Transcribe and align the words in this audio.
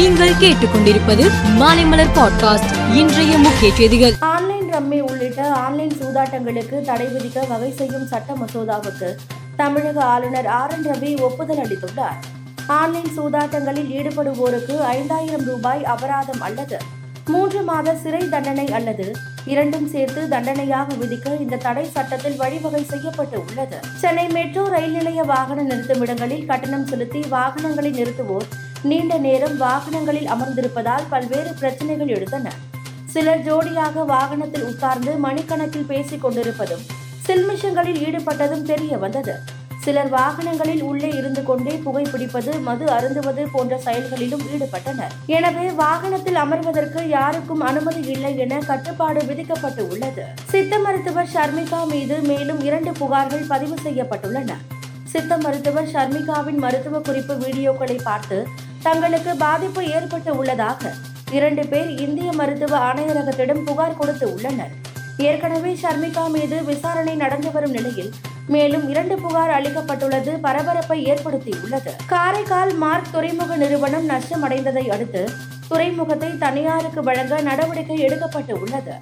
நீங்கள் 0.00 0.34
கேட்டுக்கொண்டிருப்பது 0.34 1.24
மாலைமலர் 1.58 2.12
பாட்காஸ்ட். 2.14 2.94
இன்றைய 2.94 3.38
முக்கிய 3.38 3.74
செய்திகள். 3.74 4.14
ஆன்லைன் 4.20 4.72
ரம்மி 4.72 5.00
உள்ளிட்ட 5.00 5.52
ஆன்லைன் 5.52 5.92
சூதாட்டங்களுக்கு 6.02 6.80
தடை 6.80 7.06
விதிக்க 7.06 7.48
வகை 7.48 7.72
செய்யும் 7.72 8.06
சட்ட 8.06 8.32
மசோதாவுக்கு 8.32 9.14
தமிழக 9.56 10.04
ஆளுநர் 10.04 10.46
ஆர் 10.46 10.70
என் 10.70 10.86
ரவி 10.86 11.20
ஒப்புதல் 11.20 11.58
அளித்துள்ளார். 11.58 12.16
ஆன்லைன் 12.66 13.10
சூதாட்டங்களில் 13.16 13.90
ஈடுபடுவோருக்கு 13.98 14.78
ஐந்தாயிரம் 14.78 15.44
ரூபாய் 15.44 15.84
அபராதம் 15.84 16.40
அல்லது 16.40 16.78
மூன்று 17.24 17.62
மாத 17.62 17.94
சிறை 17.94 18.28
தண்டனை 18.28 18.66
அல்லது 18.72 19.12
இரண்டும் 19.44 19.88
சேர்த்து 19.88 20.28
தண்டனையாக 20.28 20.94
விதிக்க 20.94 21.40
இந்த 21.40 21.56
தடை 21.56 21.88
சட்டத்தில் 21.90 22.36
வழிவகை 22.36 22.84
செய்யப்பட்டு 22.84 23.44
உள்ளது. 23.44 23.76
சென்னை 23.96 24.28
மெட்ரோ 24.28 24.68
ரயில் 24.68 24.92
நிலைய 24.92 25.22
வாகன 25.22 25.62
நிறுத்துமிடங்களில் 25.62 26.46
கட்டணம் 26.46 26.86
செலுத்தி 26.86 27.22
வாகனங்களை 27.28 27.90
நிறுத்துவோர் 27.90 28.48
நீண்ட 28.88 29.18
நேரம் 29.18 29.56
வாகனங்களில் 29.56 30.28
அமர்ந்திருப்பதால் 30.28 31.08
பல்வேறு 31.08 31.50
பிரச்சனைகள் 31.58 32.08
எழுந்தன. 32.08 32.52
சிலர் 33.04 33.42
ஜோடியாக 33.46 34.04
வாகனத்தில் 34.04 34.62
உட்கார்ந்து 34.62 35.12
மணிக்கணக்கில் 35.24 35.86
பேசிக் 35.86 36.22
கொண்டிருப்பதும் 36.22 36.84
சில்மிஷங்களில் 37.26 38.00
ஈடுபட்டதும் 38.06 38.62
தெரிய 38.62 38.98
வந்தது. 38.98 39.34
சிலர் 39.84 40.08
வாகனங்களில் 40.08 40.82
உள்ளே 40.82 41.08
இருந்து 41.08 41.42
கொண்டே 41.42 41.82
புகைப்பிடிப்பது 41.84 42.60
மது 42.60 42.86
அருந்துவது 42.86 43.46
போன்ற 43.52 43.78
செயல்களிலும் 43.78 44.44
ஈடுபட்டனர். 44.54 45.12
எனவே 45.26 45.68
வாகனத்தில் 45.68 46.36
அமர்வதற்கு 46.36 47.08
யாருக்கும் 47.08 47.60
அனுமதி 47.60 48.00
இல்லை 48.00 48.38
என 48.38 48.58
கட்டுப்பாடு 48.58 49.22
விதிக்கப்பட்டு 49.24 49.88
உள்ளது. 49.88 50.26
சித்த 50.50 50.78
மருத்துவர் 50.78 51.32
ஷர்மிகா 51.34 51.88
மீது 51.88 52.18
மேலும் 52.20 52.60
இரண்டு 52.60 52.90
புகார்கள் 52.90 53.48
பதிவு 53.48 53.78
செய்யப்பட்டுள்ளன. 53.84 54.52
சித்த 55.12 55.36
மருத்துவர் 55.44 55.88
ஷர்மிகாவின் 55.92 56.60
மருத்துவ 56.64 56.98
குறிப்பு 57.06 57.34
வீடியோக்களை 57.44 57.96
பார்த்து 58.08 58.38
தங்களுக்கு 58.86 59.32
பாதிப்பு 59.44 59.82
ஏற்பட்டு 59.96 60.30
உள்ளதாக 60.40 60.92
இரண்டு 61.38 61.62
பேர் 61.72 61.90
இந்திய 62.04 62.28
மருத்துவ 62.40 62.72
ஆணையரகத்திடம் 62.88 63.62
புகார் 63.68 63.98
கொடுத்து 64.00 64.26
உள்ளனர். 64.34 64.72
ஏற்கனவே 65.28 65.72
ஷர்மிகா 65.82 66.24
மீது 66.34 66.56
விசாரணை 66.70 67.14
நடந்து 67.22 67.50
வரும் 67.56 67.74
நிலையில் 67.76 68.10
மேலும் 68.54 68.84
இரண்டு 68.92 69.16
புகார் 69.24 69.52
அளிக்கப்பட்டுள்ளது 69.56 70.32
பரபரப்பை 70.46 70.98
ஏற்படுத்தியுள்ளது 71.12 71.92
காரைக்கால் 72.12 72.72
மார்க் 72.82 73.12
துறைமுக 73.14 73.56
நிறுவனம் 73.56 74.08
நஷ்டமடைந்ததை 74.12 74.84
அடுத்து 74.94 75.22
துறைமுகத்தை 75.70 76.30
தனியாருக்கு 76.44 77.02
வழங்க 77.08 77.34
நடவடிக்கை 77.48 77.98
எடுக்கப்பட்டு 78.06 78.54
உள்ளது. 78.62 78.94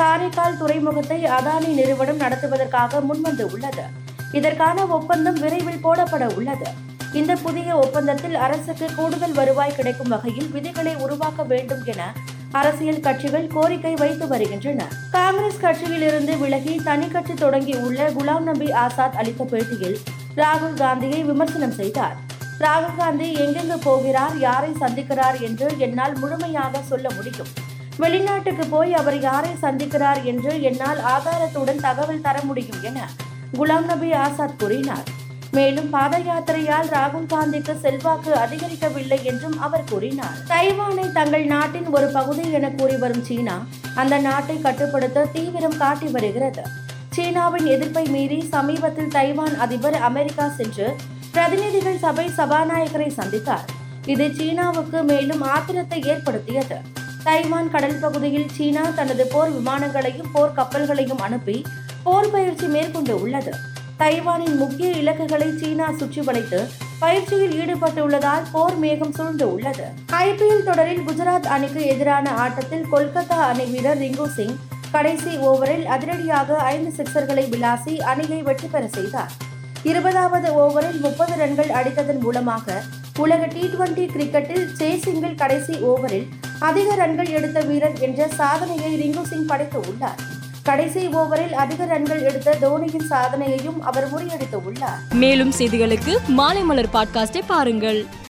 காரைக்கால் 0.00 0.60
துறைமுகத்தை 0.62 1.20
அதானி 1.38 1.70
நிறுவனம் 1.80 2.22
நடத்துவதற்காக 2.24 3.00
முன்வந்து 3.08 3.46
உள்ளது. 3.54 3.86
இதற்கான 4.32 4.86
ஒப்பந்தம் 4.86 5.34
விரைவில் 5.34 5.84
போடப்பட 5.84 6.34
உள்ளது. 6.34 6.66
இந்த 7.12 7.36
புதிய 7.36 7.76
ஒப்பந்தத்தில் 7.76 8.34
அரசுக்கு 8.34 8.86
கூடுதல் 8.96 9.32
வருவாய் 9.32 9.74
கிடைக்கும் 9.74 10.08
வகையில் 10.08 10.48
விதிகளை 10.48 10.94
உருவாக்க 10.94 11.42
வேண்டும் 11.42 11.84
என 11.84 12.12
அரசியல் 12.52 13.00
கட்சிகள் 13.00 13.46
கோரிக்கை 13.46 13.94
வைத்து 13.94 14.26
வருகின்றன. 14.28 14.88
காங்கிரஸ் 15.10 15.60
கட்சியில் 15.60 16.02
இருந்து 16.02 16.38
விலகி 16.38 16.80
தனி 16.84 17.08
கட்சி 17.08 17.34
தொடங்கி 17.34 17.74
உள்ள 17.76 18.10
குலாம் 18.10 18.42
நபி 18.42 18.72
ஆசாத் 18.72 19.14
அளித்த 19.14 19.44
பேட்டியில் 19.44 19.98
ராகுல் 20.36 20.74
காந்தியை 20.74 21.24
விமர்சனம் 21.24 21.72
செய்தார். 21.72 22.16
ராகுல் 22.58 22.96
காந்தி 22.96 23.32
எங்கெங்கு 23.32 23.78
போகிறார் 23.82 24.38
யாரை 24.38 24.70
சந்திக்கிறார் 24.80 25.40
என்று 25.40 25.74
என்னால் 25.78 26.18
முழுமையாக 26.18 26.82
சொல்ல 26.82 27.10
முடியும். 27.10 27.48
வெளிநாட்டுக்கு 27.96 28.66
போய் 28.66 28.94
அவர் 28.94 29.20
யாரை 29.20 29.50
சந்திக்கிறார் 29.62 30.22
என்று 30.22 30.62
என்னால் 30.62 30.98
ஆதாரத்துடன் 30.98 31.80
தகவல் 31.80 32.20
தர 32.20 32.40
முடியும் 32.42 32.82
என 32.82 33.08
குலாம் 33.52 33.84
நபி 33.84 34.12
ஆசாத் 34.12 34.58
கூறினார். 34.58 35.06
மேலும் 35.50 35.90
பாத 35.90 36.18
யாத்திரையால் 36.18 36.88
ராகுல் 36.88 37.28
காந்திக்கு 37.28 37.80
செல்வாக்கு 37.80 38.32
அதிகரிக்கவில்லை 38.34 39.22
என்றும் 39.22 39.60
அவர் 39.60 39.84
கூறினார். 39.90 40.36
தைவானை 40.48 41.12
தங்கள் 41.12 41.44
நாட்டின் 41.44 41.86
ஒரு 41.86 42.06
பகுதி 42.06 42.52
என 42.52 42.70
கூறி 42.70 42.96
வரும் 42.96 43.24
சீனா 43.24 43.66
அந்த 43.94 44.18
நாட்டை 44.18 44.60
கட்டுப்படுத்த 44.60 45.24
தீவிரம் 45.32 45.76
காட்டி 45.76 46.06
வருகிறது. 46.06 46.62
சீனாவின் 47.10 47.66
எதிர்ப்பை 47.66 48.04
மீறி 48.06 48.40
சமீபத்தில் 48.50 49.08
தைவான் 49.08 49.58
அதிபர் 49.58 49.94
அமெரிக்கா 49.94 50.48
சென்று 50.48 50.96
பிரதிநிதிகள் 51.32 51.98
சபை 51.98 52.26
சபாநாயகரை 52.36 53.08
சந்தித்தார். 53.08 53.66
இது 54.06 54.34
சீனாவுக்கு 54.34 55.02
மேலும் 55.02 55.42
ஆத்திரத்தை 55.42 56.04
ஏற்படுத்தியது. 56.04 56.76
தைவான் 57.24 57.70
கடல் 57.70 57.98
பகுதியில் 58.00 58.48
சீனா 58.52 58.82
தனது 58.94 59.26
போர் 59.26 59.52
விமானங்களையும் 59.52 60.30
போர் 60.32 60.54
கப்பல்களையும் 60.56 61.18
அனுப்பி 61.18 61.64
போர் 62.08 62.30
பயிற்சி 62.30 62.66
மேற்கொண்டு 62.66 63.14
உள்ளது. 63.22 63.52
தைவானின் 64.00 64.56
முக்கிய 64.60 64.90
இலக்குகளை 65.00 65.48
சீனா 65.60 65.86
சுற்றி 66.00 66.20
வளைத்து 66.20 66.60
பயிற்சியில் 67.00 67.54
ஈடுபட்டுள்ளதால் 67.62 68.44
போர் 68.52 68.76
மேகம் 68.82 69.12
சூழ்ந்து 69.16 69.46
உள்ளது. 69.54 69.86
ஐபிஎல் 70.26 70.64
தொடரில் 70.68 71.02
குஜராத் 71.08 71.48
அணிக்கு 71.54 71.80
எதிரான 71.86 72.30
ஆட்டத்தில் 72.44 72.86
கொல்கத்தா 72.92 73.38
அணி 73.48 73.64
வீரர் 73.64 74.00
ரிங்கு 74.04 74.26
சிங் 74.36 74.56
கடைசி 74.94 75.32
ஓவரில் 75.50 75.84
அதிரடியாக 75.96 76.56
ஐந்து 76.74 76.92
சிக்சர்களை 76.98 77.44
விளாசி 77.54 77.96
அணியை 78.12 78.40
வெற்றி 78.48 78.70
பெற 78.74 78.88
செய்தார். 78.96 79.34
இருபதாவது 79.82 80.50
ஓவரில் 80.64 81.00
முப்பது 81.00 81.36
ரன்கள் 81.42 81.74
அடித்ததன் 81.80 82.22
மூலமாக 82.26 82.80
உலக 83.18 83.46
டி 83.46 83.64
டுவெண்டி 83.74 84.06
கிரிக்கெட்டில் 84.14 84.66
சேசிங்கில் 84.80 85.38
கடைசி 85.44 85.76
ஓவரில் 85.92 86.26
அதிக 86.70 86.94
ரன்கள் 86.94 87.30
எடுத்த 87.40 87.60
வீரர் 87.60 88.00
என்ற 88.08 88.28
சாதனையை 88.40 88.92
ரிங்கு 89.04 89.22
சிங் 89.22 89.48
படைத்து 89.52 89.80
உள்ளார். 89.90 90.20
கடைசி 90.68 91.02
ஓவரில் 91.12 91.54
அதிக 91.54 91.84
ரன்கள் 91.84 92.22
எடுத்த 92.22 92.56
தோனியின் 92.60 93.06
சாதனையையும் 93.10 93.78
அவர் 93.80 94.06
முறியடித்து 94.12 94.58
உள்ளார் 94.64 95.00
மேலும் 95.14 95.52
செய்திகளுக்கு 95.58 96.14
மாலைமலர் 96.36 96.90
பாட்காஸ்டை 96.92 97.42
பாருங்கள். 97.46 98.00